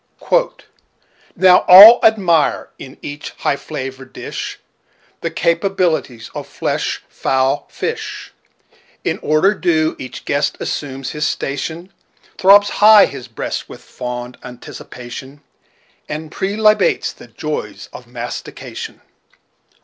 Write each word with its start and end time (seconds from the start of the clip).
CHAPTER 0.19 0.35
IX. 0.35 0.63
"Now 1.35 1.57
all 1.67 1.99
admire, 2.01 2.71
in 2.79 2.97
each 3.03 3.35
high 3.37 3.55
flavored 3.55 4.11
dish 4.13 4.57
The 5.19 5.29
capabilities 5.29 6.31
of 6.33 6.47
flesh 6.47 7.03
fowl 7.07 7.67
fish; 7.69 8.33
In 9.03 9.19
order 9.19 9.53
due 9.53 9.95
each 9.99 10.25
guest 10.25 10.57
assumes 10.59 11.11
his 11.11 11.27
station, 11.27 11.93
Throbs 12.39 12.69
high 12.81 13.05
his 13.05 13.27
breast 13.27 13.69
with 13.69 13.83
fond 13.83 14.39
anticipation, 14.43 15.41
And 16.09 16.31
prelibates 16.31 17.13
the 17.13 17.27
joys 17.27 17.87
of 17.93 18.07
mastication." 18.07 19.01